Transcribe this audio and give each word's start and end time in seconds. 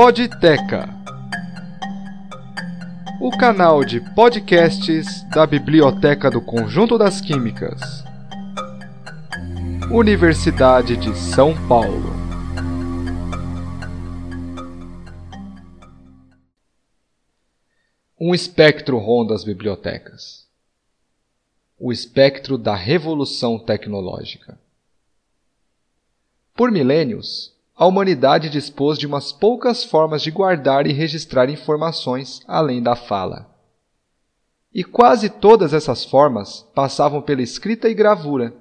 Podteca, 0.00 0.88
o 3.20 3.36
canal 3.36 3.84
de 3.84 4.00
podcasts 4.14 5.24
da 5.30 5.44
Biblioteca 5.44 6.30
do 6.30 6.40
Conjunto 6.40 6.96
das 6.96 7.20
Químicas, 7.20 7.80
Universidade 9.90 10.96
de 10.96 11.12
São 11.18 11.52
Paulo. 11.66 12.12
Um 18.20 18.32
espectro 18.32 18.98
ronda 18.98 19.34
as 19.34 19.42
bibliotecas. 19.42 20.46
O 21.76 21.90
espectro 21.90 22.56
da 22.56 22.76
revolução 22.76 23.58
tecnológica. 23.58 24.60
Por 26.54 26.70
milênios, 26.70 27.57
a 27.78 27.86
humanidade 27.86 28.50
dispôs 28.50 28.98
de 28.98 29.06
umas 29.06 29.30
poucas 29.30 29.84
formas 29.84 30.20
de 30.20 30.32
guardar 30.32 30.84
e 30.88 30.92
registrar 30.92 31.48
informações 31.48 32.40
além 32.48 32.82
da 32.82 32.96
fala. 32.96 33.48
E 34.74 34.82
quase 34.82 35.30
todas 35.30 35.72
essas 35.72 36.04
formas 36.04 36.66
passavam 36.74 37.22
pela 37.22 37.40
escrita 37.40 37.88
e 37.88 37.94
gravura, 37.94 38.52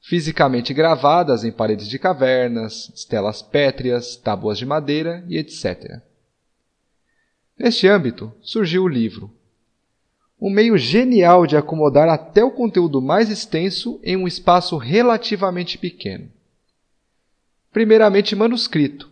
fisicamente 0.00 0.72
gravadas 0.72 1.44
em 1.44 1.52
paredes 1.52 1.86
de 1.86 1.98
cavernas, 1.98 2.90
estelas 2.94 3.42
pétreas, 3.42 4.16
tábuas 4.16 4.56
de 4.56 4.64
madeira 4.64 5.22
e 5.28 5.36
etc. 5.36 6.00
Neste 7.58 7.86
âmbito 7.86 8.32
surgiu 8.40 8.84
o 8.84 8.88
livro, 8.88 9.30
um 10.40 10.48
meio 10.48 10.78
genial 10.78 11.46
de 11.46 11.54
acomodar 11.54 12.08
até 12.08 12.42
o 12.42 12.50
conteúdo 12.50 13.02
mais 13.02 13.28
extenso 13.28 14.00
em 14.02 14.16
um 14.16 14.26
espaço 14.26 14.78
relativamente 14.78 15.76
pequeno 15.76 16.30
primeiramente 17.74 18.36
manuscrito, 18.36 19.10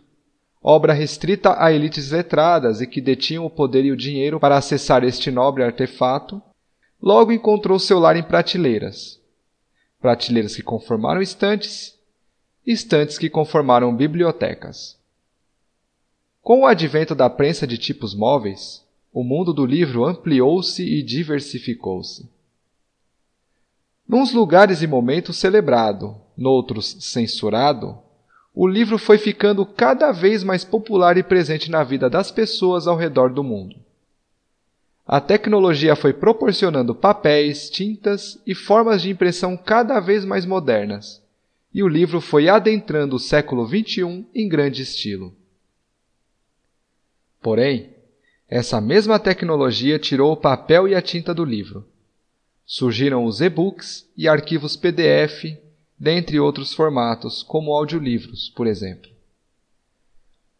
obra 0.61 0.93
restrita 0.93 1.61
a 1.61 1.73
elites 1.73 2.11
letradas 2.11 2.79
e 2.79 2.87
que 2.87 3.01
detinham 3.01 3.45
o 3.45 3.49
poder 3.49 3.83
e 3.83 3.91
o 3.91 3.97
dinheiro 3.97 4.39
para 4.39 4.55
acessar 4.55 5.03
este 5.03 5.29
nobre 5.29 5.63
artefato, 5.63 6.41
logo 7.01 7.33
encontrou 7.33 7.77
seu 7.77 7.99
lar 7.99 8.15
em 8.15 8.23
prateleiras. 8.23 9.19
Prateleiras 9.99 10.55
que 10.55 10.63
conformaram 10.63 11.21
estantes, 11.21 11.99
estantes 12.65 13.17
que 13.17 13.29
conformaram 13.29 13.93
bibliotecas. 13.93 14.97
Com 16.41 16.61
o 16.61 16.65
advento 16.65 17.13
da 17.13 17.29
prensa 17.29 17.67
de 17.67 17.77
tipos 17.77 18.15
móveis, 18.15 18.81
o 19.11 19.25
mundo 19.25 19.53
do 19.53 19.65
livro 19.65 20.05
ampliou-se 20.05 20.81
e 20.81 21.03
diversificou-se. 21.03 22.29
Nuns 24.07 24.31
lugares 24.31 24.81
e 24.81 24.87
momentos 24.87 25.35
celebrado, 25.35 26.15
noutros 26.37 26.95
censurado, 27.01 28.02
o 28.53 28.67
livro 28.67 28.99
foi 28.99 29.17
ficando 29.17 29.65
cada 29.65 30.11
vez 30.11 30.43
mais 30.43 30.63
popular 30.63 31.17
e 31.17 31.23
presente 31.23 31.71
na 31.71 31.83
vida 31.83 32.09
das 32.09 32.29
pessoas 32.29 32.87
ao 32.87 32.95
redor 32.95 33.33
do 33.33 33.43
mundo. 33.43 33.75
A 35.05 35.19
tecnologia 35.19 35.95
foi 35.95 36.13
proporcionando 36.13 36.93
papéis, 36.93 37.69
tintas 37.69 38.39
e 38.45 38.53
formas 38.53 39.01
de 39.01 39.09
impressão 39.09 39.57
cada 39.57 39.99
vez 39.99 40.23
mais 40.23 40.45
modernas, 40.45 41.21
e 41.73 41.81
o 41.81 41.87
livro 41.87 42.21
foi 42.21 42.47
adentrando 42.47 43.15
o 43.15 43.19
século 43.19 43.67
XXI 43.67 44.25
em 44.33 44.47
grande 44.47 44.83
estilo. 44.83 45.35
Porém, 47.41 47.89
essa 48.47 48.79
mesma 48.79 49.19
tecnologia 49.19 49.97
tirou 49.97 50.31
o 50.31 50.37
papel 50.37 50.87
e 50.87 50.93
a 50.93 51.01
tinta 51.01 51.33
do 51.33 51.43
livro. 51.43 51.85
Surgiram 52.65 53.25
os 53.25 53.41
e-books 53.41 54.07
e 54.15 54.27
arquivos 54.27 54.77
PDF, 54.77 55.57
dentre 55.99 56.39
outros 56.39 56.73
formatos, 56.73 57.43
como 57.43 57.73
audiolivros, 57.73 58.49
por 58.49 58.67
exemplo. 58.67 59.09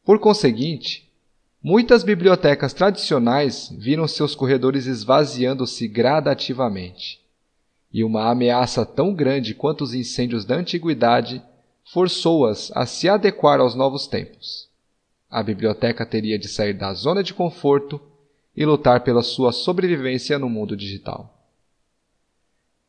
Por 0.03 0.19
conseguinte, 0.19 1.09
muitas 1.61 2.03
bibliotecas 2.03 2.73
tradicionais 2.73 3.69
viram 3.77 4.07
seus 4.07 4.35
corredores 4.35 4.85
esvaziando-se 4.85 5.87
gradativamente. 5.87 7.21
E 7.91 8.03
uma 8.03 8.29
ameaça 8.29 8.85
tão 8.85 9.13
grande 9.13 9.53
quanto 9.53 9.83
os 9.83 9.93
incêndios 9.93 10.45
da 10.45 10.55
antiguidade 10.55 11.41
forçou-as 11.85 12.71
a 12.75 12.85
se 12.85 13.07
adequar 13.07 13.59
aos 13.59 13.75
novos 13.75 14.07
tempos. 14.07 14.69
A 15.29 15.41
biblioteca 15.41 16.05
teria 16.05 16.37
de 16.37 16.47
sair 16.47 16.73
da 16.73 16.93
zona 16.93 17.23
de 17.23 17.33
conforto 17.33 17.99
e 18.55 18.65
lutar 18.65 19.03
pela 19.03 19.23
sua 19.23 19.51
sobrevivência 19.51 20.37
no 20.37 20.49
mundo 20.49 20.75
digital. 20.75 21.33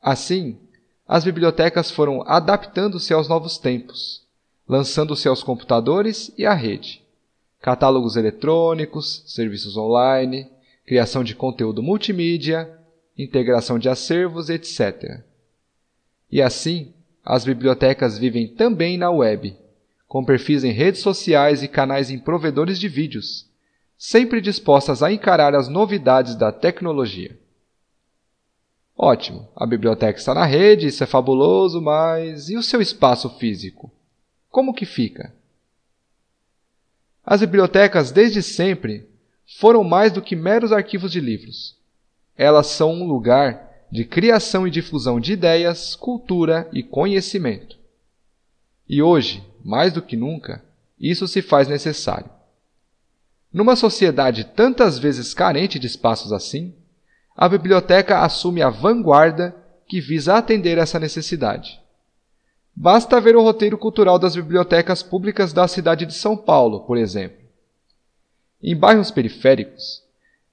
Assim, 0.01 0.59
as 1.07 1.25
bibliotecas 1.25 1.91
foram 1.91 2.23
adaptando-se 2.27 3.13
aos 3.13 3.29
novos 3.29 3.59
tempos, 3.59 4.23
lançando-se 4.67 5.29
aos 5.29 5.43
computadores 5.43 6.33
e 6.39 6.47
à 6.47 6.55
rede. 6.55 7.03
Catálogos 7.61 8.17
eletrônicos, 8.17 9.23
serviços 9.27 9.77
online, 9.77 10.51
criação 10.87 11.23
de 11.23 11.35
conteúdo 11.35 11.83
multimídia, 11.83 12.71
integração 13.17 13.79
de 13.79 13.89
acervos, 13.89 14.49
etc. 14.49 15.23
E 16.31 16.41
assim, 16.43 16.93
as 17.25 17.45
bibliotecas 17.45 18.19
vivem 18.19 18.49
também 18.49 18.97
na 18.99 19.11
web, 19.11 19.57
com 20.09 20.25
perfis 20.25 20.65
em 20.65 20.73
redes 20.73 21.01
sociais 21.01 21.63
e 21.63 21.69
canais 21.69 22.11
em 22.11 22.19
provedores 22.19 22.79
de 22.79 22.89
vídeos, 22.89 23.49
sempre 23.97 24.41
dispostas 24.41 25.03
a 25.03 25.13
encarar 25.13 25.55
as 25.55 25.69
novidades 25.69 26.35
da 26.35 26.51
tecnologia. 26.51 27.39
Ótimo, 29.05 29.47
a 29.55 29.67
biblioteca 29.67 30.19
está 30.19 30.33
na 30.33 30.47
rede, 30.47 30.87
isso 30.87 31.05
é 31.05 31.07
fabuloso, 31.07 31.79
mas 31.79 32.49
e 32.49 32.57
o 32.57 32.63
seu 32.63 32.81
espaço 32.81 33.29
físico? 33.39 33.93
Como 34.49 34.73
que 34.73 34.87
fica? 34.87 35.31
As 37.23 37.41
bibliotecas, 37.41 38.11
desde 38.11 38.43
sempre, 38.43 39.07
foram 39.59 39.85
mais 39.85 40.11
do 40.11 40.23
que 40.23 40.35
meros 40.35 40.73
arquivos 40.73 41.13
de 41.13 41.21
livros. 41.21 41.77
Elas 42.35 42.69
são 42.69 42.95
um 42.95 43.07
lugar 43.07 43.85
de 43.93 44.07
criação 44.07 44.67
e 44.67 44.71
difusão 44.71 45.21
de 45.21 45.35
ideias, 45.35 45.95
cultura 45.95 46.67
e 46.73 46.83
conhecimento. 46.83 47.77
E 48.89 49.03
hoje, 49.03 49.47
mais 49.63 49.93
do 49.93 50.01
que 50.01 50.17
nunca, 50.17 50.65
isso 50.99 51.29
se 51.29 51.43
faz 51.43 51.69
necessário. 51.69 52.31
Numa 53.53 53.77
sociedade 53.77 54.45
tantas 54.45 54.99
vezes 54.99 55.35
carente 55.35 55.79
de 55.79 55.89
espaços 55.89 56.33
assim, 56.33 56.75
a 57.37 57.49
biblioteca 57.49 58.21
assume 58.21 58.63
a 58.63 58.71
vanguarda 58.71 59.55
que 59.87 60.01
visa 60.01 60.37
atender 60.37 60.79
essa 60.79 61.01
necessidade. 61.01 61.81
Basta 62.75 63.21
ver 63.21 63.37
o 63.37 63.43
roteiro 63.43 63.77
cultural 63.77 64.19
das 64.19 64.35
bibliotecas 64.35 65.03
públicas 65.03 65.53
da 65.53 65.67
cidade 65.69 66.07
de 66.07 66.15
São 66.15 66.37
Paulo, 66.37 66.81
por 66.81 66.97
exemplo. 66.97 67.39
Em 68.63 68.77
bairros 68.77 69.11
periféricos, 69.11 70.03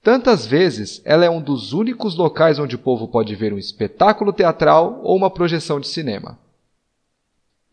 tantas 0.02 0.46
vezes 0.46 1.00
ela 1.04 1.24
é 1.24 1.30
um 1.30 1.40
dos 1.40 1.72
únicos 1.72 2.16
locais 2.16 2.58
onde 2.58 2.76
o 2.76 2.78
povo 2.78 3.08
pode 3.08 3.34
ver 3.34 3.52
um 3.52 3.58
espetáculo 3.58 4.32
teatral 4.32 5.00
ou 5.02 5.16
uma 5.16 5.30
projeção 5.30 5.80
de 5.80 5.88
cinema. 5.88 6.38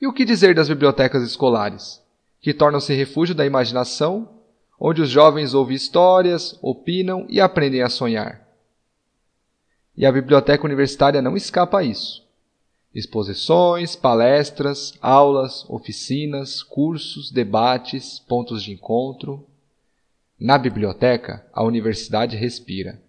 E 0.01 0.07
o 0.07 0.13
que 0.13 0.23
dizer 0.23 0.55
das 0.55 0.69
bibliotecas 0.69 1.23
escolares, 1.23 2.01
que 2.39 2.53
tornam-se 2.53 2.93
refúgio 2.93 3.35
da 3.35 3.45
imaginação, 3.45 4.29
onde 4.79 5.01
os 5.01 5.09
jovens 5.09 5.53
ouvem 5.53 5.75
histórias, 5.75 6.57
opinam 6.61 7.25
e 7.27 7.41
aprendem 7.41 7.81
a 7.81 7.89
sonhar? 7.89 8.48
E 9.99 10.05
a 10.05 10.11
biblioteca 10.13 10.65
universitária 10.65 11.21
não 11.21 11.35
escapa 11.35 11.79
a 11.79 11.83
isso. 11.83 12.25
Exposições, 12.95 13.97
palestras, 13.97 14.93
aulas, 15.01 15.65
oficinas, 15.69 16.63
cursos, 16.63 17.29
debates, 17.29 18.17
pontos 18.17 18.63
de 18.63 18.71
encontro. 18.71 19.45
Na 20.39 20.57
biblioteca, 20.57 21.45
a 21.51 21.65
universidade 21.65 22.37
respira. 22.37 23.01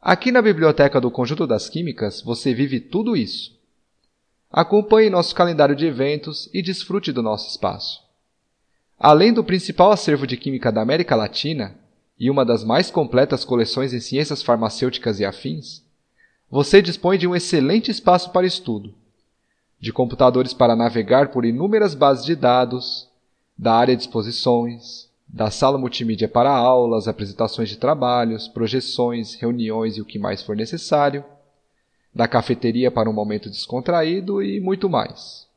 Aqui 0.00 0.30
na 0.30 0.40
Biblioteca 0.40 1.00
do 1.00 1.10
Conjunto 1.10 1.48
das 1.48 1.68
Químicas 1.68 2.22
você 2.22 2.54
vive 2.54 2.78
tudo 2.78 3.16
isso. 3.16 3.58
Acompanhe 4.52 5.10
nosso 5.10 5.34
calendário 5.34 5.74
de 5.74 5.84
eventos 5.84 6.48
e 6.54 6.62
desfrute 6.62 7.10
do 7.10 7.24
nosso 7.24 7.50
espaço. 7.50 8.04
Além 8.96 9.32
do 9.32 9.42
principal 9.42 9.90
acervo 9.90 10.28
de 10.28 10.36
química 10.36 10.70
da 10.70 10.80
América 10.80 11.16
Latina, 11.16 11.74
e 12.18 12.30
uma 12.30 12.44
das 12.44 12.62
mais 12.62 12.90
completas 12.90 13.44
coleções 13.44 13.92
em 13.92 14.00
ciências 14.00 14.42
farmacêuticas 14.42 15.18
e 15.18 15.24
afins, 15.24 15.82
você 16.50 16.80
dispõe 16.80 17.18
de 17.18 17.26
um 17.26 17.34
excelente 17.34 17.90
espaço 17.90 18.30
para 18.30 18.46
estudo, 18.46 18.94
de 19.80 19.92
computadores 19.92 20.54
para 20.54 20.76
navegar 20.76 21.28
por 21.28 21.44
inúmeras 21.44 21.94
bases 21.94 22.24
de 22.24 22.36
dados, 22.36 23.08
da 23.58 23.74
área 23.74 23.96
de 23.96 24.02
exposições, 24.02 25.08
da 25.26 25.50
sala 25.50 25.76
multimídia 25.76 26.28
para 26.28 26.50
aulas, 26.50 27.08
apresentações 27.08 27.68
de 27.68 27.76
trabalhos, 27.76 28.46
projeções, 28.46 29.34
reuniões 29.34 29.96
e 29.96 30.00
o 30.00 30.04
que 30.04 30.18
mais 30.18 30.42
for 30.42 30.54
necessário, 30.54 31.24
da 32.14 32.28
cafeteria 32.28 32.90
para 32.90 33.10
um 33.10 33.12
momento 33.12 33.50
descontraído 33.50 34.40
e 34.40 34.60
muito 34.60 34.88
mais. 34.88 35.48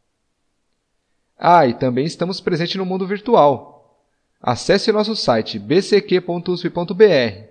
Ah, 1.38 1.68
e 1.68 1.76
também 1.76 2.06
estamos 2.06 2.42
presentes 2.42 2.76
no 2.76 2.86
mundo 2.86 3.06
virtual 3.06 3.77
Acesse 4.42 4.92
nosso 4.92 5.16
site 5.16 5.58
bcq.usp.br, 5.58 7.48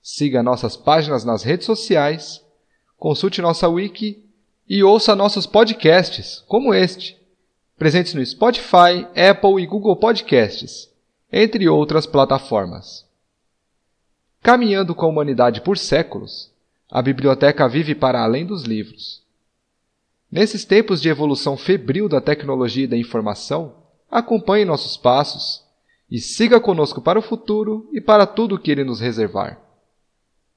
siga 0.00 0.42
nossas 0.42 0.76
páginas 0.76 1.24
nas 1.24 1.42
redes 1.42 1.66
sociais, 1.66 2.44
consulte 2.96 3.42
nossa 3.42 3.68
wiki 3.68 4.24
e 4.68 4.84
ouça 4.84 5.16
nossos 5.16 5.44
podcasts, 5.46 6.44
como 6.46 6.72
este, 6.72 7.20
presentes 7.76 8.14
no 8.14 8.24
Spotify, 8.24 9.06
Apple 9.16 9.60
e 9.60 9.66
Google 9.66 9.96
Podcasts, 9.96 10.88
entre 11.32 11.68
outras 11.68 12.06
plataformas. 12.06 13.04
Caminhando 14.40 14.94
com 14.94 15.06
a 15.06 15.08
humanidade 15.08 15.60
por 15.60 15.76
séculos, 15.76 16.52
a 16.88 17.02
biblioteca 17.02 17.68
vive 17.68 17.94
para 17.94 18.22
além 18.22 18.46
dos 18.46 18.62
livros. 18.62 19.22
Nesses 20.30 20.64
tempos 20.64 21.02
de 21.02 21.08
evolução 21.08 21.56
febril 21.56 22.08
da 22.08 22.20
tecnologia 22.20 22.84
e 22.84 22.88
da 22.88 22.96
informação, 22.96 23.74
acompanhe 24.08 24.64
nossos 24.64 24.96
passos 24.96 25.68
e 26.10 26.18
siga 26.18 26.60
conosco 26.60 27.00
para 27.00 27.18
o 27.18 27.22
futuro 27.22 27.88
e 27.92 28.00
para 28.00 28.26
tudo 28.26 28.56
o 28.56 28.58
que 28.58 28.70
ele 28.70 28.84
nos 28.84 29.00
reservar. 29.00 29.69